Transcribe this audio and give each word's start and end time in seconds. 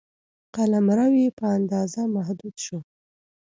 قلمرو 0.55 1.07
یې 1.21 1.29
په 1.37 1.45
اندازه 1.57 2.01
محدود 2.15 2.55
شو. 2.65 2.79